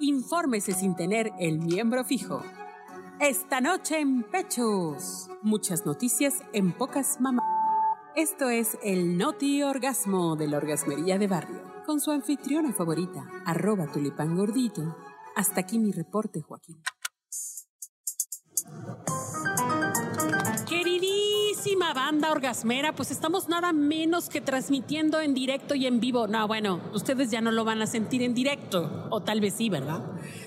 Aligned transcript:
Infórmese 0.00 0.74
sin 0.74 0.94
tener 0.94 1.32
el 1.40 1.58
miembro 1.58 2.04
fijo. 2.04 2.40
Esta 3.18 3.60
noche 3.60 3.98
en 3.98 4.22
Pechos. 4.22 5.28
Muchas 5.42 5.86
noticias 5.86 6.34
en 6.52 6.72
pocas 6.72 7.20
mamás. 7.20 7.44
Esto 8.14 8.48
es 8.48 8.78
el 8.84 9.18
Noti 9.18 9.64
Orgasmo 9.64 10.36
de 10.36 10.46
la 10.46 10.58
Orgasmería 10.58 11.18
de 11.18 11.26
Barrio, 11.26 11.62
con 11.84 11.98
su 11.98 12.12
anfitriona 12.12 12.72
favorita, 12.72 13.28
arroba 13.44 13.90
tulipán 13.90 14.36
gordito. 14.36 14.96
Hasta 15.34 15.62
aquí 15.62 15.80
mi 15.80 15.90
reporte, 15.90 16.42
Joaquín. 16.42 16.80
Banda 21.76 22.30
orgasmera, 22.30 22.94
pues 22.94 23.10
estamos 23.10 23.48
nada 23.48 23.72
menos 23.72 24.28
que 24.28 24.40
transmitiendo 24.40 25.20
en 25.20 25.34
directo 25.34 25.74
y 25.74 25.86
en 25.86 26.00
vivo. 26.00 26.26
No, 26.26 26.46
bueno, 26.46 26.80
ustedes 26.92 27.30
ya 27.30 27.40
no 27.40 27.50
lo 27.50 27.64
van 27.64 27.82
a 27.82 27.86
sentir 27.86 28.22
en 28.22 28.34
directo, 28.34 29.06
o 29.10 29.20
tal 29.20 29.40
vez 29.40 29.54
sí, 29.54 29.68
¿verdad? 29.68 30.02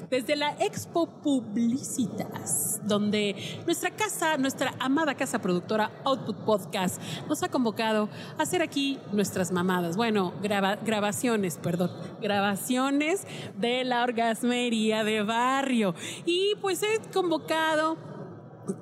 Desde 0.09 0.35
la 0.35 0.51
Expo 0.59 1.07
Publicitas, 1.07 2.81
donde 2.85 3.35
nuestra 3.65 3.91
casa, 3.91 4.37
nuestra 4.37 4.73
amada 4.79 5.15
casa 5.15 5.39
productora 5.39 5.91
Output 6.03 6.37
Podcast, 6.37 7.01
nos 7.27 7.43
ha 7.43 7.49
convocado 7.49 8.09
a 8.37 8.43
hacer 8.43 8.61
aquí 8.61 8.99
nuestras 9.11 9.51
mamadas. 9.51 9.97
Bueno, 9.97 10.33
grabaciones, 10.41 11.57
perdón, 11.57 11.91
grabaciones 12.21 13.25
de 13.57 13.83
la 13.83 14.03
orgasmería 14.03 15.03
de 15.03 15.23
barrio. 15.23 15.95
Y 16.25 16.55
pues 16.61 16.83
he 16.83 16.99
convocado 17.11 17.97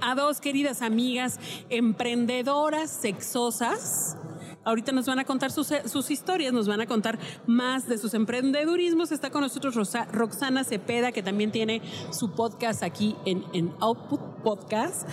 a 0.01 0.15
dos 0.15 0.41
queridas 0.41 0.81
amigas 0.81 1.39
emprendedoras 1.69 2.89
sexosas. 2.89 4.17
Ahorita 4.65 4.91
nos 4.91 5.05
van 5.05 5.19
a 5.19 5.25
contar 5.25 5.51
sus, 5.51 5.71
historias, 6.11 6.53
nos 6.53 6.67
van 6.67 6.81
a 6.81 6.85
contar 6.85 7.17
más 7.47 7.87
de 7.87 7.97
sus 7.97 8.13
emprendedurismos. 8.13 9.11
Está 9.11 9.29
con 9.29 9.41
nosotros 9.41 9.75
Roxana 10.11 10.63
Cepeda, 10.63 11.11
que 11.11 11.23
también 11.23 11.51
tiene 11.51 11.81
su 12.11 12.31
podcast 12.31 12.83
aquí 12.83 13.15
en, 13.25 13.43
en 13.53 13.73
Output 13.79 14.19
Podcast. 14.43 15.07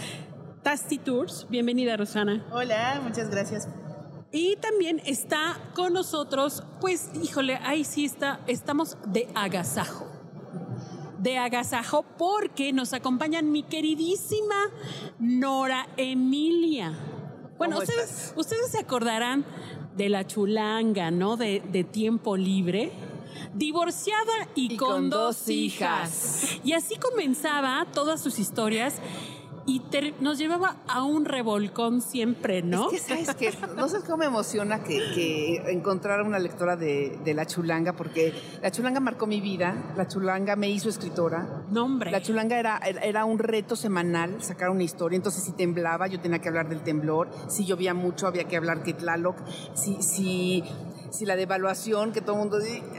Tasty 0.62 0.98
Tours. 0.98 1.46
Bienvenida, 1.48 1.96
Rosana. 1.96 2.44
Hola, 2.50 3.00
muchas 3.02 3.30
gracias. 3.30 3.68
Y 4.32 4.56
también 4.56 5.00
está 5.06 5.60
con 5.74 5.92
nosotros, 5.92 6.64
pues, 6.80 7.10
híjole, 7.22 7.58
ahí 7.62 7.84
sí 7.84 8.04
está, 8.04 8.40
estamos 8.48 8.98
de 9.06 9.28
agasajo 9.34 10.05
de 11.26 11.38
agasajo 11.38 12.04
porque 12.16 12.72
nos 12.72 12.92
acompañan 12.92 13.50
mi 13.50 13.64
queridísima 13.64 14.54
Nora 15.18 15.88
Emilia. 15.96 16.96
Bueno, 17.58 17.78
ustedes, 17.78 18.32
ustedes 18.36 18.70
se 18.70 18.78
acordarán 18.78 19.44
de 19.96 20.08
la 20.08 20.24
chulanga, 20.24 21.10
¿no? 21.10 21.36
De, 21.36 21.60
de 21.72 21.82
tiempo 21.82 22.36
libre 22.36 22.92
divorciada 23.54 24.48
y, 24.54 24.76
con, 24.76 25.10
dos, 25.10 25.48
hijas. 25.48 26.60
Y 26.62 26.74
así 26.74 26.94
comenzaba 26.94 27.84
todas 27.92 28.20
sus 28.20 28.38
historias 28.38 29.00
y 29.66 29.82
nos 30.20 30.38
llevaba 30.38 30.76
a 30.86 31.02
un 31.02 31.24
revolcón 31.24 32.00
siempre, 32.00 32.62
¿no? 32.62 32.90
Es 32.90 33.02
que, 33.02 33.24
¿sabes 33.24 33.34
qué? 33.34 33.52
No 33.76 33.88
sé 33.88 33.98
cómo 34.00 34.18
me 34.18 34.26
emociona 34.26 34.82
que, 34.82 35.62
encontrar 35.72 36.22
una 36.22 36.38
lectora 36.38 36.76
de, 36.76 37.18
La 37.34 37.46
Chulanga, 37.46 37.92
porque 37.94 38.32
La 38.62 38.70
Chulanga 38.70 39.00
marcó 39.00 39.26
mi 39.26 39.40
vida, 39.40 39.92
La 39.96 40.06
Chulanga 40.06 40.56
me 40.56 40.68
hizo 40.70 40.88
escritora. 40.88 41.64
Nombre. 41.70 42.10
La 42.10 42.22
Chulanga 42.22 42.58
era, 42.58 42.78
era 42.78 43.24
un 43.24 43.38
reto 43.38 43.76
semanal, 43.76 44.42
sacar 44.42 44.70
una 44.70 44.84
historia, 44.84 45.16
entonces 45.16 45.42
si 45.42 45.52
temblaba 45.52 46.06
yo 46.06 46.20
tenía 46.20 46.38
que 46.38 46.48
hablar 46.48 46.68
del 46.68 46.82
temblor, 46.82 47.28
si 47.48 47.64
llovía 47.64 47.94
mucho 47.94 48.26
había 48.26 48.44
que 48.44 48.56
hablar 48.56 48.82
que 48.82 48.94
Tlaloc, 48.94 49.36
si, 49.74 50.02
si 50.02 50.62
si 51.10 51.26
la 51.26 51.36
devaluación 51.36 52.12
que 52.12 52.20
todo 52.20 52.32
el 52.34 52.38
mundo 52.40 52.58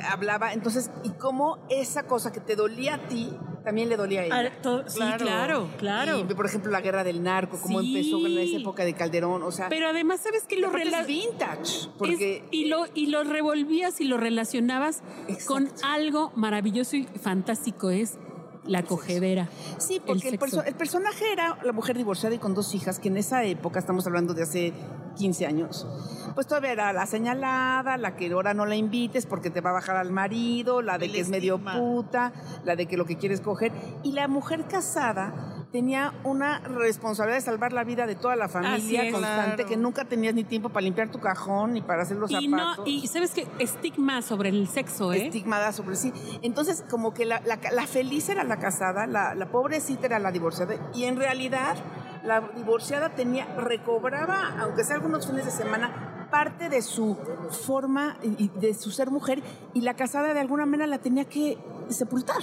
hablaba, 0.09 0.53
entonces, 0.53 0.91
y 1.03 1.09
cómo 1.11 1.59
esa 1.69 2.03
cosa 2.03 2.31
que 2.31 2.39
te 2.39 2.55
dolía 2.55 2.95
a 2.95 3.08
ti, 3.08 3.31
también 3.63 3.89
le 3.89 3.97
dolía 3.97 4.22
a 4.22 4.25
ella. 4.25 4.52
Ah, 4.63 4.83
sí, 4.88 5.00
claro, 5.17 5.69
claro. 5.77 6.19
Y, 6.19 6.33
por 6.33 6.45
ejemplo, 6.45 6.72
la 6.72 6.81
guerra 6.81 7.03
del 7.03 7.22
narco, 7.22 7.59
cómo 7.61 7.81
empezó 7.81 8.25
en 8.25 8.38
esa 8.38 8.58
época 8.58 8.85
de 8.85 8.94
Calderón, 8.94 9.44
o 9.44 9.52
sea. 9.52 9.68
Pero 9.69 9.90
además, 9.90 10.22
¿sabes 10.22 10.44
que 10.44 10.57
lo 10.57 10.75
es 10.75 11.07
vintage. 11.07 11.90
Porque, 11.97 12.44
y, 12.51 12.66
lo, 12.68 12.85
y 12.94 13.07
lo 13.07 13.23
revolvías 13.23 14.00
y 14.00 14.06
lo 14.06 14.18
relacionabas 14.18 15.03
con 15.45 15.69
algo 15.84 16.31
maravilloso 16.35 16.95
y 16.95 17.03
fantástico, 17.03 17.89
es 17.89 18.18
la 18.67 18.83
cogedera. 18.83 19.50
Sí, 19.78 20.01
porque 20.05 20.29
el, 20.29 20.39
el, 20.66 20.75
personaje 20.75 21.31
era 21.31 21.57
la 21.63 21.72
mujer 21.72 21.97
divorciada 21.97 22.35
y 22.35 22.39
con 22.39 22.53
dos 22.53 22.75
hijas, 22.75 23.00
que 23.00 23.07
en 23.07 23.17
esa 23.17 23.44
época, 23.44 23.79
estamos 23.79 24.05
hablando 24.07 24.33
de 24.33 24.44
hace 24.44 24.73
15 25.16 25.45
años, 25.45 25.88
pues 26.35 26.47
todavía 26.47 26.72
era 26.72 26.94
la 26.94 27.06
señalada, 27.06 27.97
la 27.97 28.16
que 28.16 28.31
ahora 28.31 28.53
no 28.53 28.66
la 28.66 28.75
invites 28.75 29.25
porque 29.25 29.50
te 29.50 29.61
va 29.61 29.72
a 29.72 29.73
bajar 29.73 29.97
al 29.97 30.11
marido, 30.11 30.81
la 30.81 30.97
de 30.97 31.11
que 31.11 31.19
es 31.19 31.29
medio 31.29 31.59
puta, 31.59 32.31
la 32.63 32.75
de 32.75 32.85
que 32.85 32.97
lo 32.97 33.06
que 33.06 33.17
quieres 33.17 33.41
coger. 33.41 33.72
Y 34.03 34.11
la 34.11 34.27
mujer 34.27 34.67
casada 34.67 35.56
tenía 35.72 36.13
una 36.23 36.59
responsabilidad 36.59 37.38
de 37.38 37.45
salvar 37.45 37.73
la 37.73 37.83
vida 37.83 38.07
de 38.07 38.16
toda 38.16 38.35
la 38.35 38.47
familia 38.47 39.11
constante, 39.11 39.66
que 39.66 39.78
nunca 39.78 40.05
tenías 40.05 40.33
ni 40.33 40.44
tiempo 40.44 40.69
para 40.69 40.83
limpiar 40.83 41.11
tu 41.11 41.19
cajón 41.19 41.73
ni 41.73 41.81
para 41.81 42.03
hacer 42.03 42.17
los 42.17 42.31
y 42.31 42.50
zapatos. 42.50 42.78
No, 42.79 42.83
y 42.85 43.05
sabes 43.07 43.33
que 43.33 43.47
estigma 43.59 44.22
sobre 44.22 44.50
el 44.50 44.67
sexo, 44.67 45.13
¿eh? 45.13 45.25
Estigmada 45.25 45.72
sobre 45.73 45.95
sí. 45.95 46.13
Entonces, 46.41 46.83
como 46.89 47.13
que 47.13 47.25
la, 47.25 47.41
la, 47.45 47.88
feliz 47.88 48.29
era 48.29 48.44
la 48.44 48.57
casada, 48.57 49.07
la, 49.07 49.35
la 49.35 49.51
pobrecita 49.51 50.06
era 50.06 50.19
la 50.19 50.31
divorciada, 50.31 50.75
y 50.94 51.03
en 51.03 51.17
realidad 51.17 51.77
la 52.23 52.41
divorciada 52.56 53.09
tenía, 53.09 53.45
recobraba, 53.57 54.57
aunque 54.59 54.83
sea 54.83 54.95
algunos 54.95 55.27
fines 55.27 55.45
de 55.45 55.51
semana, 55.51 56.27
parte 56.31 56.69
de 56.69 56.81
su 56.81 57.17
forma 57.66 58.17
y 58.22 58.50
de 58.50 58.73
su 58.73 58.91
ser 58.91 59.11
mujer, 59.11 59.41
y 59.73 59.81
la 59.81 59.95
casada 59.95 60.33
de 60.33 60.39
alguna 60.39 60.66
manera 60.66 60.88
la 60.88 61.00
tenía 61.00 61.25
que 61.25 61.57
sepultar. 61.89 62.41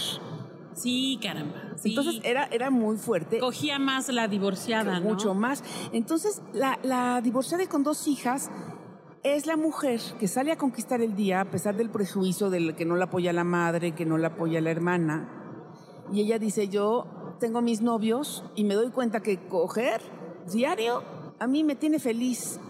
Sí, 0.74 1.18
caramba. 1.22 1.54
Entonces 1.82 2.20
era, 2.24 2.44
era 2.46 2.70
muy 2.70 2.96
fuerte. 2.96 3.38
Cogía 3.38 3.78
más 3.78 4.08
la 4.08 4.28
divorciada, 4.28 5.00
¿no? 5.00 5.08
Mucho 5.08 5.34
más. 5.34 5.62
Entonces, 5.92 6.42
la, 6.52 6.78
la 6.82 7.20
divorciada 7.20 7.66
con 7.66 7.82
dos 7.82 8.06
hijas 8.08 8.50
es 9.22 9.46
la 9.46 9.56
mujer 9.56 10.00
que 10.18 10.28
sale 10.28 10.52
a 10.52 10.56
conquistar 10.56 11.00
el 11.00 11.16
día 11.16 11.40
a 11.40 11.44
pesar 11.46 11.76
del 11.76 11.90
prejuicio 11.90 12.50
del 12.50 12.74
que 12.74 12.84
no 12.84 12.96
la 12.96 13.06
apoya 13.06 13.32
la 13.32 13.44
madre, 13.44 13.92
que 13.92 14.04
no 14.04 14.18
la 14.18 14.28
apoya 14.28 14.60
la 14.60 14.70
hermana. 14.70 15.28
Y 16.12 16.20
ella 16.20 16.38
dice, 16.38 16.68
yo 16.68 17.06
tengo 17.40 17.62
mis 17.62 17.80
novios 17.80 18.44
y 18.54 18.64
me 18.64 18.74
doy 18.74 18.90
cuenta 18.90 19.20
que 19.20 19.48
coger 19.48 20.02
diario 20.52 21.02
a 21.38 21.46
mí 21.46 21.64
me 21.64 21.74
tiene 21.74 21.98
feliz. 21.98 22.60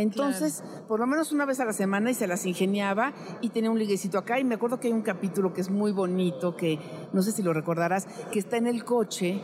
Entonces, 0.00 0.62
por 0.88 1.00
lo 1.00 1.06
menos 1.06 1.32
una 1.32 1.44
vez 1.44 1.60
a 1.60 1.64
la 1.64 1.72
semana 1.72 2.10
y 2.10 2.14
se 2.14 2.26
las 2.26 2.46
ingeniaba 2.46 3.12
y 3.40 3.50
tenía 3.50 3.70
un 3.70 3.78
liguecito 3.78 4.18
acá. 4.18 4.38
Y 4.38 4.44
me 4.44 4.54
acuerdo 4.54 4.80
que 4.80 4.88
hay 4.88 4.92
un 4.92 5.02
capítulo 5.02 5.52
que 5.52 5.60
es 5.60 5.70
muy 5.70 5.92
bonito, 5.92 6.56
que 6.56 6.78
no 7.12 7.22
sé 7.22 7.32
si 7.32 7.42
lo 7.42 7.52
recordarás, 7.52 8.06
que 8.32 8.38
está 8.38 8.56
en 8.56 8.66
el 8.66 8.84
coche 8.84 9.40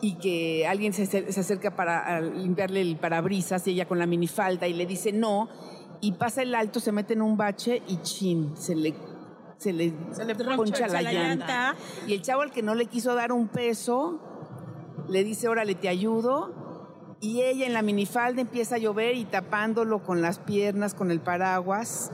y 0.00 0.14
que 0.16 0.66
alguien 0.66 0.92
se, 0.92 1.02
acerca 1.28 1.76
para 1.76 2.20
limpiarle 2.20 2.80
el 2.80 2.96
parabrisas 2.96 3.66
y 3.68 3.72
ella 3.72 3.86
con 3.86 3.98
la 3.98 4.06
minifalda 4.06 4.66
y 4.66 4.72
le 4.72 4.84
dice 4.84 5.12
no 5.12 5.48
y 6.00 6.12
pasa 6.12 6.42
el 6.42 6.54
alto, 6.56 6.80
se 6.80 6.90
mete 6.90 7.14
en 7.14 7.22
un 7.22 7.36
bache 7.36 7.80
y 7.86 7.98
chin, 7.98 8.56
se 8.56 8.74
le 8.74 8.94
se 9.56 9.72
le, 9.72 9.92
poncha, 10.56 10.88
la, 10.88 11.02
llanta. 11.02 11.76
Y 12.08 12.14
el 12.14 12.22
chavo 12.22 12.42
al 12.42 12.50
que 12.50 12.62
no 12.62 12.74
le 12.74 12.86
quiso 12.86 13.14
dar 13.14 13.30
un 13.30 13.46
peso, 13.46 14.18
le 15.08 15.22
dice, 15.22 15.46
órale, 15.46 15.76
te 15.76 15.88
ayudo 15.88 16.61
y 17.22 17.42
ella 17.42 17.66
en 17.66 17.72
la 17.72 17.82
minifalda 17.82 18.42
empieza 18.42 18.74
a 18.74 18.78
llover 18.78 19.14
y 19.14 19.24
tapándolo 19.24 20.02
con 20.02 20.20
las 20.20 20.40
piernas, 20.40 20.92
con 20.92 21.12
el 21.12 21.20
paraguas, 21.20 22.10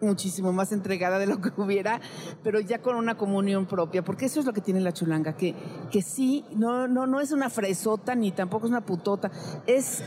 muchísimo 0.00 0.52
más 0.54 0.72
entregada 0.72 1.18
de 1.18 1.26
lo 1.26 1.40
que 1.40 1.50
hubiera, 1.60 2.00
pero 2.42 2.58
ya 2.58 2.80
con 2.80 2.96
una 2.96 3.16
comunión 3.16 3.66
propia, 3.66 4.02
porque 4.02 4.24
eso 4.24 4.40
es 4.40 4.46
lo 4.46 4.54
que 4.54 4.62
tiene 4.62 4.80
la 4.80 4.92
chulanga, 4.92 5.36
que, 5.36 5.54
que 5.90 6.00
sí, 6.00 6.46
no, 6.56 6.88
no, 6.88 7.06
no 7.06 7.20
es 7.20 7.30
una 7.30 7.50
fresota 7.50 8.14
ni 8.14 8.32
tampoco 8.32 8.66
es 8.66 8.70
una 8.70 8.86
putota, 8.86 9.30
es 9.66 10.02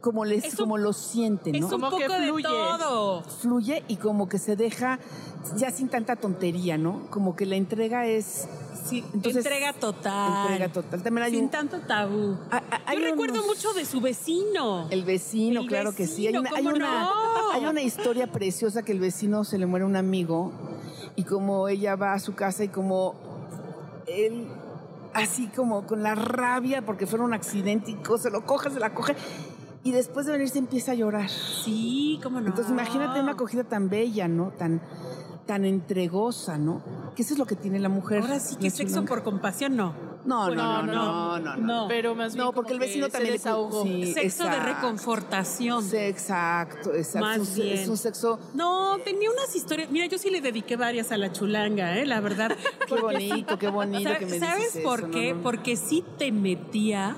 como 0.00 0.24
les, 0.24 0.54
como 0.54 0.78
lo 0.78 0.92
sienten, 0.92 1.58
¿no? 1.60 1.66
Es 1.66 1.72
un 1.72 1.80
poco 1.80 1.98
que 1.98 2.06
fluye. 2.06 2.48
de 2.48 2.54
todo. 2.78 3.22
Fluye 3.22 3.84
y 3.88 3.96
como 3.96 4.28
que 4.28 4.38
se 4.38 4.56
deja 4.56 4.98
ya 5.56 5.70
sin 5.70 5.88
tanta 5.88 6.16
tontería, 6.16 6.78
¿no? 6.78 7.06
Como 7.10 7.36
que 7.36 7.46
la 7.46 7.56
entrega 7.56 8.06
es 8.06 8.48
Sí, 8.84 9.04
Entonces, 9.12 9.44
entrega 9.44 9.72
total. 9.72 10.42
Entrega 10.42 10.72
total. 10.72 11.02
También 11.02 11.24
hay 11.26 11.32
Sin 11.32 11.48
tanto 11.50 11.80
tabú. 11.80 12.36
Yo 12.92 12.98
recuerdo 12.98 13.44
mucho 13.46 13.72
de 13.72 13.84
su 13.84 14.00
vecino. 14.00 14.88
El 14.90 15.04
vecino, 15.04 15.66
claro 15.66 15.94
que 15.94 16.06
sí. 16.06 16.26
Hay 16.26 16.36
una, 16.36 16.50
hay, 16.54 16.66
una, 16.66 17.08
hay 17.52 17.64
una 17.66 17.82
historia 17.82 18.32
preciosa 18.32 18.82
que 18.82 18.92
el 18.92 19.00
vecino 19.00 19.44
se 19.44 19.58
le 19.58 19.66
muere 19.66 19.84
un 19.84 19.96
amigo 19.96 20.52
y 21.14 21.24
como 21.24 21.68
ella 21.68 21.96
va 21.96 22.14
a 22.14 22.18
su 22.18 22.34
casa 22.34 22.64
y 22.64 22.68
como 22.68 23.14
él 24.06 24.48
así 25.12 25.48
como 25.48 25.86
con 25.86 26.02
la 26.02 26.14
rabia 26.14 26.82
porque 26.82 27.06
fue 27.06 27.18
un 27.20 27.34
accidente 27.34 27.90
y 27.90 27.98
se 28.18 28.30
lo 28.30 28.46
coge, 28.46 28.70
se 28.70 28.80
la 28.80 28.94
coge 28.94 29.16
y 29.82 29.92
después 29.92 30.26
de 30.26 30.32
venir 30.32 30.48
se 30.48 30.58
empieza 30.58 30.92
a 30.92 30.94
llorar. 30.94 31.28
Sí, 31.30 32.18
cómo 32.22 32.40
no. 32.40 32.48
Entonces 32.48 32.70
imagínate 32.72 33.20
una 33.20 33.32
acogida 33.32 33.64
tan 33.64 33.88
bella, 33.88 34.28
¿no? 34.28 34.50
Tan 34.58 34.80
tan 35.46 35.64
entregosa, 35.64 36.58
¿no? 36.58 36.80
Que 37.16 37.22
eso 37.22 37.32
es 37.34 37.38
lo 37.38 37.44
que 37.44 37.56
tiene 37.56 37.80
la 37.80 37.88
mujer. 37.88 38.20
Ahora 38.22 38.38
sí 38.38 38.54
que 38.54 38.70
sexo 38.70 39.04
por 39.04 39.24
compasión, 39.24 39.74
no. 39.74 39.92
No, 40.24 40.46
Bueno, 40.46 40.62
no, 40.62 40.82
no, 40.82 40.92
no, 40.92 41.38
no, 41.40 41.56
no. 41.56 41.62
no. 41.82 41.88
Pero 41.88 42.14
más 42.14 42.34
bien 42.34 42.44
No, 42.44 42.52
porque 42.52 42.74
el 42.74 42.78
vecino 42.78 43.08
también 43.08 43.32
se 43.32 43.32
le 43.32 43.38
desahogó. 43.38 43.82
sí, 43.84 44.12
Sexo 44.12 44.44
de 44.44 44.60
reconfortación. 44.60 45.82
Sí, 45.82 45.96
exacto, 45.96 46.94
exacto. 46.94 47.26
Más 47.26 47.38
es, 47.38 47.48
un, 47.48 47.54
bien. 47.64 47.78
es 47.78 47.88
un 47.88 47.96
sexo 47.96 48.38
No, 48.54 48.98
tenía 49.04 49.28
unas 49.30 49.56
historias. 49.56 49.90
Mira, 49.90 50.06
yo 50.06 50.18
sí 50.18 50.30
le 50.30 50.40
dediqué 50.40 50.76
varias 50.76 51.10
a 51.10 51.16
la 51.16 51.32
chulanga, 51.32 51.98
¿eh? 51.98 52.06
La 52.06 52.20
verdad. 52.20 52.54
Qué 52.86 52.94
bonito, 53.00 53.58
qué 53.58 53.68
bonito 53.68 54.04
¿Sabes, 54.04 54.18
que 54.18 54.26
me 54.26 54.38
¿sabes 54.38 54.64
dices 54.74 54.82
por 54.84 55.00
eso, 55.00 55.10
qué? 55.10 55.30
no, 55.30 55.36
no. 55.38 55.42
Porque 55.42 55.76
sí 55.76 56.04
te 56.18 56.30
metía 56.32 57.16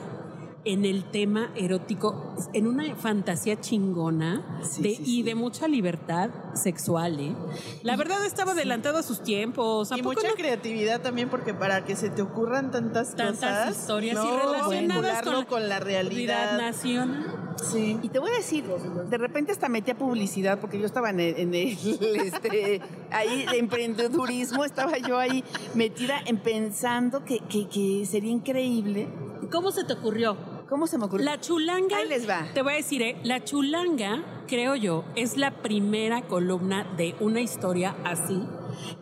en 0.65 0.85
el 0.85 1.05
tema 1.05 1.51
erótico, 1.57 2.37
en 2.53 2.69
una 2.69 2.95
fantasía 2.95 3.61
chingona 3.61 4.61
Sí, 4.63 4.83
de- 4.83 4.95
sí, 4.95 5.03
y 5.03 5.05
sí. 5.05 5.23
de 5.25 5.35
mucha 5.35 5.67
libertad 5.67 6.31
sexual, 6.55 7.19
¿eh? 7.19 7.35
La 7.83 7.97
verdad 7.97 8.25
estaba 8.25 8.53
adelantado 8.53 8.99
a 8.99 9.03
sus 9.03 9.23
tiempos. 9.23 9.91
¿A 9.91 9.99
Y 9.99 10.03
mucha 10.03 10.29
no? 10.29 10.35
creatividad 10.35 11.01
también, 11.01 11.29
porque 11.29 11.53
para 11.53 11.85
que 11.85 11.97
se 11.97 12.11
te 12.11 12.23
ocurran 12.23 12.71
tantas, 12.71 13.17
Tantas 13.17 13.35
cosas. 13.41 13.77
historias 13.79 14.15
y 14.23 14.27
no, 14.29 14.39
relacionadas 14.39 14.81
vincularlo 14.81 15.33
con, 15.33 15.45
con 15.47 15.69
la 15.69 15.81
realidad. 15.81 16.57
nacional. 16.59 17.39
Sí. 17.71 17.99
Y 18.03 18.09
te 18.09 18.19
voy 18.19 18.31
a 18.31 18.35
decir, 18.37 18.65
de 18.65 19.19
repente 19.19 19.53
hasta 19.53 19.69
metí 19.69 19.91
a 19.91 19.99
publicidad, 19.99 20.59
porque 20.61 20.79
yo 20.79 20.87
estaba 20.87 21.11
en 21.11 21.21
el, 21.21 21.35
en 21.39 21.55
el, 21.55 21.69
este, 22.25 22.81
ahí 23.11 23.47
de 23.47 23.59
emprendedurismo, 23.59 24.65
estaba 24.65 24.97
yo 24.99 25.19
ahí 25.19 25.45
metida 25.75 26.19
en 26.25 26.39
pensando 26.39 27.25
que, 27.25 27.41
que, 27.41 27.69
que 27.69 28.07
sería 28.07 28.31
increíble. 28.31 29.09
¿Cómo 29.51 29.71
se 29.71 29.85
te 29.85 29.93
ocurrió? 29.93 30.37
¿Cómo 30.73 30.87
se 30.87 30.97
me 30.97 31.05
ocurrió? 31.05 31.27
La 31.27 31.39
chulanga. 31.39 31.99
Ahí 31.99 32.09
les 32.09 32.27
va. 32.27 32.47
Te 32.55 32.63
voy 32.63 32.73
a 32.73 32.77
decir, 32.77 33.03
¿eh? 33.03 33.19
la 33.25 33.45
chulanga, 33.45 34.25
creo 34.49 34.75
yo, 34.75 35.05
es 35.17 35.37
la 35.37 35.51
primera 35.51 36.23
columna 36.23 36.85
de 36.97 37.15
una 37.21 37.43
historia 37.43 37.95
así 38.05 38.43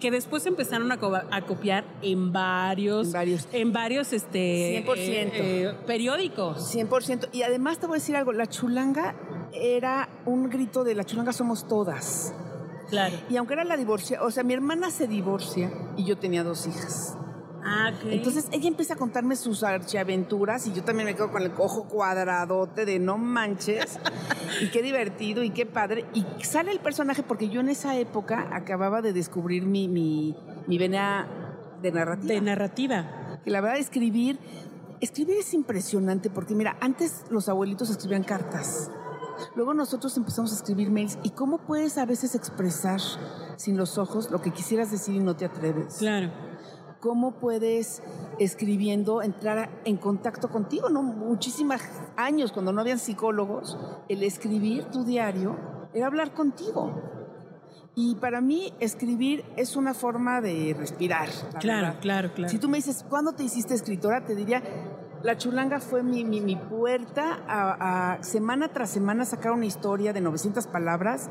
que 0.00 0.10
después 0.10 0.44
empezaron 0.46 0.90
a, 0.90 0.98
co- 0.98 1.14
a 1.14 1.40
copiar 1.42 1.84
en 2.02 2.32
varios, 2.32 3.06
En 3.06 3.12
varios. 3.12 3.48
en 3.52 3.72
varios, 3.72 4.12
este, 4.12 4.84
100%. 4.84 4.96
eh, 4.96 5.30
eh, 5.34 5.74
periódicos. 5.86 6.74
100%. 6.74 7.28
Y 7.30 7.42
además 7.42 7.78
te 7.78 7.86
voy 7.86 7.94
a 7.94 8.00
decir 8.00 8.16
algo, 8.16 8.32
la 8.32 8.48
chulanga 8.48 9.14
era 9.52 10.08
un 10.26 10.50
grito 10.50 10.82
de 10.82 10.96
la 10.96 11.04
chulanga 11.04 11.32
somos 11.32 11.68
todas. 11.68 12.34
Claro. 12.88 13.14
Y 13.30 13.36
aunque 13.36 13.54
era 13.54 13.62
la 13.62 13.76
divorcia, 13.76 14.20
o 14.24 14.32
sea, 14.32 14.42
mi 14.42 14.54
hermana 14.54 14.90
se 14.90 15.06
divorcia 15.06 15.70
y 15.96 16.04
yo 16.04 16.18
tenía 16.18 16.42
dos 16.42 16.66
hijas. 16.66 17.16
Ah. 17.72 17.92
Entonces 18.04 18.48
ella 18.50 18.66
empieza 18.66 18.94
a 18.94 18.96
contarme 18.96 19.36
sus 19.36 19.62
archiaventuras 19.62 20.66
y 20.66 20.72
yo 20.72 20.82
también 20.82 21.06
me 21.06 21.14
quedo 21.14 21.30
con 21.30 21.42
el 21.42 21.52
ojo 21.56 21.84
cuadradote 21.84 22.84
de 22.84 22.98
no 22.98 23.16
manches. 23.16 23.98
y 24.60 24.68
qué 24.70 24.82
divertido 24.82 25.42
y 25.44 25.50
qué 25.50 25.66
padre. 25.66 26.04
Y 26.14 26.24
sale 26.44 26.72
el 26.72 26.80
personaje 26.80 27.22
porque 27.22 27.48
yo 27.48 27.60
en 27.60 27.68
esa 27.68 27.96
época 27.96 28.48
acababa 28.52 29.02
de 29.02 29.12
descubrir 29.12 29.64
mi, 29.66 29.86
mi, 29.88 30.36
mi 30.66 30.78
vena 30.78 31.28
de 31.80 31.92
narrativa. 31.92 32.34
de 32.34 32.40
narrativa. 32.40 33.38
que 33.44 33.50
la 33.50 33.60
verdad 33.60 33.78
escribir, 33.78 34.38
escribir 35.00 35.36
es 35.38 35.54
impresionante 35.54 36.28
porque 36.28 36.54
mira, 36.54 36.76
antes 36.80 37.24
los 37.30 37.48
abuelitos 37.48 37.88
escribían 37.88 38.24
cartas. 38.24 38.90
Luego 39.54 39.72
nosotros 39.74 40.16
empezamos 40.16 40.52
a 40.52 40.56
escribir 40.56 40.90
mails 40.90 41.18
y 41.22 41.30
cómo 41.30 41.58
puedes 41.58 41.96
a 41.98 42.04
veces 42.04 42.34
expresar 42.34 43.00
sin 43.56 43.76
los 43.76 43.96
ojos 43.96 44.30
lo 44.30 44.42
que 44.42 44.50
quisieras 44.50 44.90
decir 44.90 45.14
y 45.14 45.20
no 45.20 45.34
te 45.34 45.46
atreves 45.46 45.96
Claro. 45.98 46.30
Cómo 47.00 47.32
puedes 47.32 48.02
escribiendo 48.38 49.22
entrar 49.22 49.70
en 49.84 49.96
contacto 49.96 50.48
contigo, 50.50 50.88
¿no? 50.90 51.02
Muchísimos 51.02 51.80
años 52.16 52.52
cuando 52.52 52.72
no 52.72 52.80
habían 52.80 52.98
psicólogos, 52.98 53.78
el 54.08 54.22
escribir 54.22 54.84
tu 54.86 55.04
diario 55.04 55.56
era 55.94 56.06
hablar 56.06 56.32
contigo. 56.32 56.92
Y 57.96 58.14
para 58.16 58.40
mí 58.40 58.72
escribir 58.80 59.44
es 59.56 59.76
una 59.76 59.94
forma 59.94 60.40
de 60.40 60.74
respirar. 60.78 61.28
la 61.52 61.58
Claro, 61.58 61.86
verdad. 61.88 62.00
claro, 62.00 62.32
claro. 62.34 62.50
Si 62.50 62.58
tú 62.58 62.68
me 62.68 62.78
dices, 62.78 63.04
¿cuándo 63.08 63.32
te 63.32 63.42
hiciste 63.42 63.74
escritora? 63.74 64.24
Te 64.24 64.34
diría, 64.36 64.62
la 65.22 65.36
chulanga 65.36 65.80
fue 65.80 66.02
mi, 66.02 66.24
mi- 66.24 66.40
mi 66.40 66.56
puerta 66.56 67.40
a, 67.48 68.12
a 68.14 68.22
semana 68.22 68.68
tras 68.68 68.90
semana 68.90 69.24
sacar 69.24 69.52
una 69.52 69.66
historia 69.66 70.12
de 70.12 70.20
900 70.20 70.66
palabras 70.68 71.28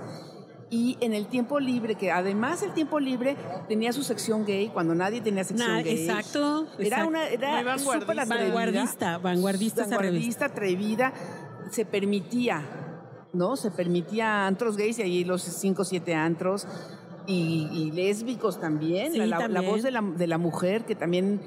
y 0.72 0.98
en 1.02 1.14
el 1.14 1.26
tiempo 1.28 1.60
libre, 1.60 1.96
que 1.96 2.12
además 2.12 2.62
el 2.64 2.74
tiempo 2.74 3.00
libre 3.00 3.36
tenía 3.68 3.92
su 3.92 4.04
sección 4.04 4.46
gay 4.46 4.70
cuando 4.70 4.94
nadie 4.94 5.20
tenía 5.22 5.44
sección 5.44 5.68
Nah, 5.76 5.82
gay. 5.82 6.08
exacto, 6.08 6.68
Era 6.78 7.06
una 7.08 7.28
era 7.28 7.64
vanguardista. 7.64 8.12
atrevida. 8.22 8.36
Vanguardista, 8.36 9.18
vanguardista 9.18 9.82
vanguardista, 9.88 10.46
atrevida, 10.46 11.14
se 11.72 11.86
permitía, 11.86 12.62
¿no? 13.34 13.56
Se 13.56 13.72
permitía 13.72 14.46
antros 14.48 14.78
gays 14.78 15.00
y 15.00 15.02
ahí 15.02 15.24
los 15.24 15.42
cinco 15.42 15.82
o 15.82 15.86
siete 15.86 16.14
antros. 16.16 16.68
Y, 17.28 17.68
y 17.72 17.92
lésbicos 17.92 18.60
también, 18.60 19.12
Sí, 19.12 19.20
la, 19.20 19.26
la- 19.28 19.38
la 19.38 19.44
también. 19.54 19.66
voz 19.72 19.84
de 19.84 19.92
la, 19.92 20.02
de 20.02 20.26
la 20.26 20.40
mujer 20.40 20.86
que 20.86 20.96
también 20.96 21.40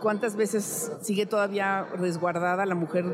cuántas 0.00 0.36
veces 0.36 0.90
sigue 1.02 1.26
todavía 1.26 1.84
resguardada 1.96 2.66
la 2.66 2.74
mujer 2.74 3.04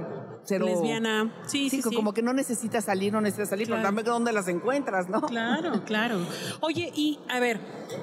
cero 0.45 0.67
Lesbiana. 0.67 1.33
Sí, 1.47 1.69
sí, 1.71 1.83
sí. 1.83 1.95
como 1.97 2.13
que 2.15 2.23
no 2.23 2.33
necesita 2.33 2.81
salir, 2.81 3.13
no 3.13 3.21
necesita 3.21 3.47
salir, 3.47 3.67
Claro. 3.67 3.83
pero 3.83 3.89
dame 3.89 4.03
dónde 4.05 4.33
las 4.33 4.47
encuentras, 4.49 5.09
¿no? 5.09 5.21
Claro, 5.23 5.83
claro. 5.85 6.19
Oye, 6.61 6.93
y 6.95 7.19
a 7.29 7.41
ver, 7.41 7.59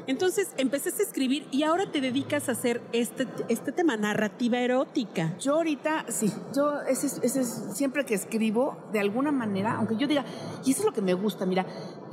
entonces 0.07 0.49
empezaste 0.57 1.03
a 1.03 1.05
escribir 1.05 1.47
y 1.51 1.63
ahora 1.63 1.89
te 1.91 2.01
dedicas 2.01 2.49
a 2.49 2.51
hacer 2.51 2.81
este, 2.91 3.27
este 3.47 3.71
tema, 3.71 3.95
narrativa 3.95 4.59
erótica. 4.59 5.33
Yo 5.39 5.55
ahorita, 5.55 6.05
sí, 6.09 6.31
yo 6.53 6.81
ese 6.81 7.07
es, 7.07 7.19
ese 7.23 7.41
es- 7.41 7.63
siempre 7.73 8.05
que 8.05 8.13
escribo, 8.13 8.77
de 8.91 8.99
alguna 8.99 9.31
manera, 9.31 9.75
aunque 9.77 9.95
yo 9.95 10.07
diga, 10.07 10.25
y 10.65 10.71
eso 10.71 10.81
es 10.81 10.85
lo 10.85 10.91
que 10.93 11.01
me 11.01 11.13
gusta, 11.13 11.45
mira, 11.45 11.65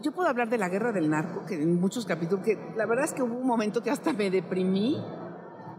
yo 0.03 0.13
puedo 0.13 0.29
hablar 0.29 0.49
de 0.49 0.59
la 0.59 0.69
guerra 0.69 0.93
del 0.93 1.11
narco, 1.11 1.45
que 1.45 1.55
en 1.61 1.81
muchos 1.81 2.07
capítulos, 2.07 2.45
que 2.45 2.57
la 2.77 2.87
verdad 2.87 3.05
es 3.05 3.13
que 3.13 3.23
hubo 3.23 3.35
un 3.35 3.47
momento 3.47 3.83
que 3.83 3.91
hasta 3.91 4.13
me 4.13 4.31
deprimí, 4.31 5.03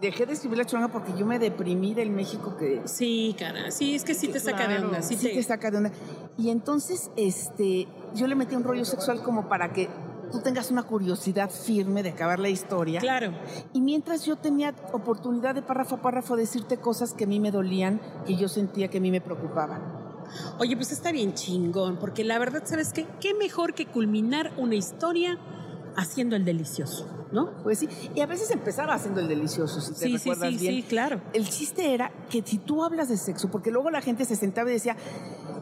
dejé 0.02 0.26
de 0.26 0.34
escribir 0.34 0.58
la 0.58 0.66
chulanga 0.66 0.90
porque 0.90 1.14
yo 1.18 1.26
me 1.26 1.40
deprimí 1.40 1.94
del 1.94 2.10
México 2.10 2.58
que 2.58 2.82
Sí, 2.86 3.36
cara, 3.38 3.72
sí, 3.72 3.96
es 3.96 4.04
que 4.04 4.14
sí 4.14 4.28
te 4.28 4.40
saca 4.40 4.68
de 4.68 4.80
onda. 4.80 5.02
Sí, 5.02 5.16
sí 5.16 5.28
te... 5.28 5.36
te 5.36 5.44
saca 5.44 5.72
de 5.72 5.78
onda. 5.78 5.92
Y 6.38 6.50
entonces, 6.50 7.12
este, 7.16 7.88
yo 8.16 8.28
le 8.28 8.36
metí 8.36 8.56
un 8.56 8.64
rollo 8.64 8.84
sexual 8.84 9.22
como 9.22 9.48
para 9.48 9.72
que 9.72 9.90
tú 10.32 10.42
tengas 10.42 10.72
una 10.72 10.84
curiosidad 10.84 11.50
firme 11.52 12.04
de 12.04 12.10
acabar 12.10 12.40
la 12.40 12.50
historia. 12.50 13.00
Claro. 13.00 13.34
Y 13.74 13.82
mientras 13.82 14.26
yo 14.26 14.38
tenía 14.38 14.74
oportunidad 14.94 15.54
de 15.54 15.62
párrafo 15.62 15.96
a 15.96 16.02
párrafo 16.02 16.36
decirte 16.36 16.78
cosas 16.78 17.14
que 17.14 17.26
a 17.26 17.28
mí 17.28 17.40
me 17.40 17.52
dolían, 17.52 18.02
que 18.26 18.36
yo 18.36 18.48
sentía 18.48 18.88
que 18.88 18.98
a 18.98 19.02
mí 19.02 19.12
me 19.12 19.22
preocupaban. 19.22 19.82
Oye, 20.60 20.76
pues 20.76 20.92
está 20.92 21.12
bien 21.12 21.34
chingón, 21.34 21.98
porque 21.98 22.24
la 22.24 22.40
verdad, 22.40 22.64
¿sabes 22.66 22.94
qué? 22.94 23.06
Qué 23.20 23.34
mejor 23.34 23.74
que 23.74 23.86
culminar 23.86 24.52
una 24.58 24.76
historia 24.76 25.38
haciendo 25.98 26.38
el 26.38 26.46
delicioso, 26.46 27.06
¿no? 27.32 27.52
Pues 27.64 27.80
sí, 27.80 27.90
y 28.16 28.22
a 28.22 28.26
veces 28.26 28.52
empezaba 28.52 28.94
haciendo 28.94 29.22
el 29.22 29.28
delicioso, 29.28 29.80
si 29.82 29.94
te 29.94 30.00
Sí, 30.00 30.18
sí, 30.18 30.30
recuerdas 30.30 30.50
sí, 30.54 30.58
bien. 30.60 30.74
sí, 30.76 30.84
claro. 30.84 31.22
El 31.34 31.48
chiste 31.50 31.94
era 31.94 32.12
que 32.30 32.42
si 32.42 32.58
tú 32.58 32.84
hablas 32.84 33.10
de 33.10 33.18
sexo, 33.18 33.50
porque 33.50 33.72
luego 33.72 33.90
la 33.90 34.02
gente 34.02 34.26
se 34.26 34.36
sentaba 34.36 34.70
y 34.70 34.74
decía, 34.74 34.96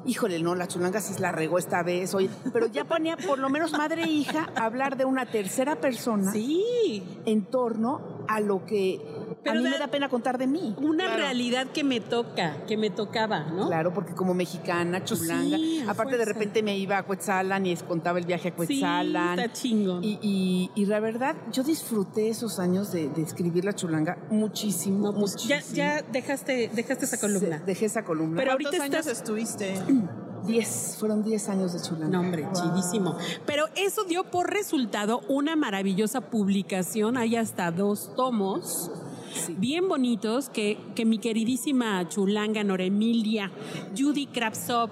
híjole, 0.05 0.39
no, 0.41 0.55
la 0.55 0.67
chulanga 0.67 1.01
sí 1.01 1.13
la 1.21 1.31
regó 1.31 1.57
esta 1.59 1.83
vez, 1.83 2.13
oye, 2.13 2.29
pero 2.53 2.67
ya 2.67 2.85
ponía 2.85 3.17
por 3.17 3.39
lo 3.39 3.49
menos 3.49 3.71
madre 3.73 4.03
e 4.03 4.09
hija 4.09 4.49
a 4.55 4.65
hablar 4.65 4.97
de 4.97 5.05
una 5.05 5.25
tercera 5.25 5.75
persona 5.79 6.31
Sí, 6.31 7.03
en 7.25 7.45
torno 7.45 8.18
a 8.31 8.39
lo 8.41 8.63
que 8.65 9.01
Pero 9.43 9.55
a 9.59 9.61
mí 9.61 9.63
da- 9.63 9.69
me 9.71 9.77
da 9.79 9.87
pena 9.87 10.07
contar 10.07 10.37
de 10.37 10.45
mí. 10.45 10.75
una 10.77 11.05
Claro. 11.05 11.17
realidad 11.23 11.65
que 11.73 11.83
me 11.83 11.99
toca, 11.99 12.57
que 12.67 12.77
me 12.77 12.91
tocaba, 12.91 13.39
¿no? 13.45 13.65
Claro, 13.67 13.91
porque 13.91 14.13
como 14.13 14.35
mexicana, 14.35 15.03
chulanga, 15.03 15.57
sí, 15.57 15.83
aparte 15.87 16.15
de 16.15 16.25
repente 16.25 16.61
me 16.61 16.77
iba 16.77 16.97
a 16.99 17.03
Cuetzalan 17.03 17.65
y 17.65 17.71
les 17.71 17.81
contaba 17.81 18.19
el 18.19 18.25
viaje 18.27 18.49
a 18.49 18.51
Sí, 18.51 18.57
Cuetzalan. 18.57 19.39
está 19.39 19.51
chingón. 19.53 20.03
Y, 20.03 20.19
y- 20.21 20.69
y 20.75 20.85
la 20.85 20.99
verdad, 20.99 21.35
yo 21.51 21.63
disfruté 21.63 22.29
esos 22.29 22.59
años 22.59 22.91
de, 22.91 23.09
de 23.09 23.21
escribir 23.23 23.65
la 23.65 23.73
chulanga 23.73 24.17
muchísimo. 24.29 25.11
No, 25.11 25.19
pues 25.19 25.35
ya, 25.47 25.55
muchísimo. 25.55 25.77
ya 25.77 26.01
dejaste, 26.03 26.69
dejaste 26.73 27.05
esa 27.05 27.19
columna. 27.19 27.57
Se- 27.59 27.65
dejé 27.65 27.85
esa 27.87 28.03
columna. 28.05 28.37
Pero 28.37 28.51
¿Cuántos 28.51 28.67
ahorita 28.79 28.83
años 28.97 29.07
estás- 29.07 29.17
estuviste? 29.19 29.73
Diez, 30.45 30.95
fueron 30.99 31.23
diez 31.23 31.49
años 31.49 31.73
de 31.73 31.81
chulanga. 31.81 32.07
No, 32.07 32.21
hombre, 32.21 32.47
chidísimo. 32.53 33.15
Pero 33.45 33.65
eso 33.75 34.03
dio 34.03 34.23
por 34.23 34.51
resultado 34.51 35.21
una 35.27 35.55
maravillosa 35.55 36.21
publicación. 36.21 37.17
Hay 37.17 37.35
hasta 37.35 37.71
dos 37.71 38.13
tomos. 38.15 38.91
Sí. 39.33 39.55
Bien 39.57 39.87
bonitos 39.87 40.49
que, 40.49 40.77
que 40.95 41.05
mi 41.05 41.19
queridísima 41.19 42.07
chulanga 42.09 42.63
Noremilia 42.63 43.51
Judy 43.95 44.25
Krabsov 44.25 44.89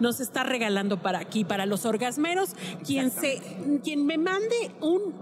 nos 0.00 0.18
está 0.18 0.42
regalando 0.42 1.00
para 1.00 1.20
aquí, 1.20 1.44
para 1.44 1.66
los 1.66 1.84
orgasmeros. 1.86 2.50
Quien, 2.84 3.10
se, 3.10 3.40
quien 3.84 4.06
me 4.06 4.18
mande 4.18 4.72
un 4.80 5.14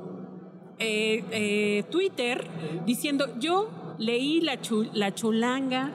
eh, 0.78 1.24
eh, 1.32 1.84
Twitter 1.90 2.46
diciendo 2.86 3.26
yo 3.38 3.68
leí 3.98 4.40
la, 4.40 4.60
chu- 4.60 4.88
la 4.92 5.14
chulanga 5.14 5.90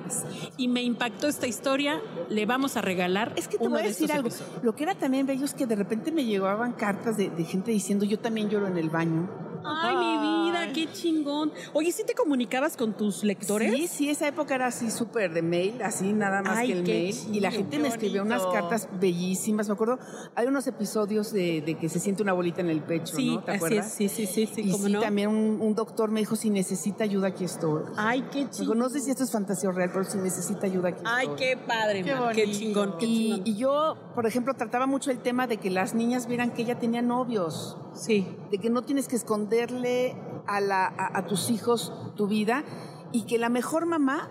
y 0.57 0.67
me 0.67 0.83
impactó 0.83 1.27
esta 1.27 1.47
historia, 1.47 2.01
le 2.29 2.45
vamos 2.45 2.75
a 2.77 2.81
regalar. 2.81 3.33
Es 3.35 3.47
que 3.47 3.57
te 3.57 3.63
uno 3.63 3.71
voy 3.71 3.79
a 3.79 3.83
de 3.83 3.89
decir 3.89 4.11
algo. 4.11 4.27
episodios. 4.27 4.63
Lo 4.63 4.75
que 4.75 4.83
era 4.83 4.95
también 4.95 5.25
bello 5.25 5.45
es 5.45 5.53
que 5.53 5.65
de 5.65 5.75
repente 5.75 6.11
me 6.11 6.25
llegaban 6.25 6.73
cartas 6.73 7.17
de, 7.17 7.29
de 7.29 7.43
gente 7.45 7.71
diciendo 7.71 8.05
yo 8.05 8.19
también 8.19 8.49
lloro 8.49 8.67
en 8.67 8.77
el 8.77 8.89
baño. 8.89 9.29
Ay, 9.65 9.95
mi 9.95 10.01
vida, 10.03 10.42
Ay. 10.42 10.42
Qué 10.73 10.91
chingón. 10.91 11.51
Oye, 11.73 11.91
¿sí 11.91 12.03
te 12.05 12.13
comunicabas 12.13 12.75
con 12.77 12.93
tus 12.93 13.23
lectores? 13.23 13.71
Sí, 13.73 13.87
sí, 13.87 14.09
esa 14.09 14.27
época 14.27 14.55
era 14.55 14.67
así 14.67 14.89
súper 14.91 15.33
de 15.33 15.41
mail, 15.41 15.81
así 15.81 16.11
nada 16.13 16.41
más 16.41 16.57
Ay, 16.57 16.67
que 16.67 16.73
el 16.73 16.83
mail. 16.83 17.15
y 17.31 17.39
la 17.39 17.51
gente 17.51 17.79
me 17.79 17.87
escribía 17.87 18.21
unas 18.23 18.45
cartas 18.47 18.89
bellísimas. 18.99 19.67
Me 19.67 19.73
acuerdo, 19.73 19.99
hay 20.35 20.47
unos 20.47 20.67
episodios 20.67 21.31
de, 21.31 21.61
de 21.61 21.75
que 21.77 21.89
se 21.89 21.99
siente 21.99 22.23
una 22.23 22.33
bolita 22.33 22.61
en 22.61 22.69
el 22.69 22.81
pecho, 22.81 23.15
Sí, 23.15 23.35
¿no? 23.35 23.43
¿Te 23.43 23.51
así 23.51 23.57
acuerdas? 23.57 23.87
es, 23.87 23.93
sí, 23.93 24.09
sí, 24.09 24.25
sí, 24.25 24.45
sí, 24.53 24.61
y 24.61 24.71
cómo 24.71 24.87
sí, 24.87 24.93
no. 24.93 24.99
también 25.01 25.29
un, 25.29 25.61
un 25.61 25.75
doctor 25.75 26.11
me 26.11 26.19
dijo, 26.19 26.35
si 26.35 26.49
necesita 26.49 27.03
ayuda, 27.03 27.29
aquí 27.29 27.43
estoy. 27.45 27.83
Ay, 27.95 28.23
qué 28.31 28.39
Digo, 28.39 28.51
chingón. 28.51 28.79
no 28.79 28.89
sé 28.89 28.99
si 28.99 29.11
esto 29.11 29.23
es 29.23 29.31
fantasía 29.31 29.69
o 29.69 29.71
real, 29.71 29.89
pero 29.93 30.03
si 30.05 30.17
necesita 30.17 30.65
ayuda, 30.65 30.89
aquí 30.89 31.01
Ay, 31.05 31.27
estoy. 31.27 31.39
qué 31.39 31.57
padre, 31.57 32.03
Qué 32.03 32.13
qué 32.35 32.51
chingón, 32.51 32.97
qué 32.97 33.05
Y, 33.05 33.17
chingón. 33.29 33.41
y 33.45 33.55
yo, 33.55 33.95
por 34.15 34.25
ejemplo, 34.25 34.53
trataba 34.53 34.85
mucho 34.87 35.11
el 35.11 35.19
tema 35.19 35.47
de 35.47 35.57
que 35.57 35.69
las 35.69 35.93
niñas 35.93 36.27
vieran 36.27 36.51
que 36.51 36.61
ella 36.63 36.79
tenía 36.79 37.01
novios, 37.01 37.77
Sí. 37.93 38.27
de 38.51 38.57
que 38.57 38.69
no 38.69 38.81
tienes 38.81 39.07
que 39.07 39.15
esconderle 39.15 40.15
a, 40.47 40.59
la, 40.61 40.85
a, 40.85 41.17
a 41.19 41.25
tus 41.25 41.49
hijos 41.49 41.93
tu 42.15 42.27
vida 42.27 42.63
y 43.11 43.23
que 43.23 43.37
la 43.37 43.49
mejor 43.49 43.85
mamá 43.85 44.29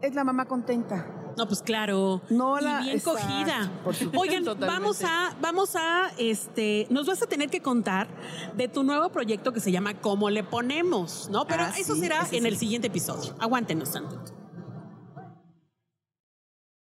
es 0.00 0.14
la 0.14 0.24
mamá 0.24 0.46
contenta. 0.46 1.06
No, 1.36 1.46
pues 1.46 1.62
claro. 1.62 2.20
No 2.28 2.58
y 2.60 2.64
la- 2.64 2.80
bien 2.80 2.96
exacto, 2.96 3.18
cogida. 3.20 3.70
por 3.84 3.94
supuesto. 3.94 4.20
Oigan, 4.20 4.44
Totalmente. 4.44 4.80
vamos 4.80 5.02
a, 5.02 5.34
vamos 5.40 5.76
a, 5.76 6.10
este, 6.18 6.86
nos 6.90 7.06
vas 7.06 7.22
a 7.22 7.26
tener 7.26 7.48
que 7.48 7.62
contar 7.62 8.06
de 8.54 8.68
tu 8.68 8.82
nuevo 8.84 9.08
proyecto 9.10 9.50
que 9.52 9.60
se 9.60 9.72
llama 9.72 9.94
¿Cómo 9.94 10.28
le 10.28 10.44
ponemos? 10.44 11.28
¿No? 11.30 11.46
Pero 11.46 11.62
Ah, 11.64 11.72
eso 11.78 11.94
sí, 11.94 12.00
será 12.00 12.20
en 12.20 12.42
sí. 12.42 12.46
el 12.48 12.56
siguiente 12.58 12.88
episodio. 12.88 13.32
Aguántenos 13.38 13.92
tantito. 13.92 14.32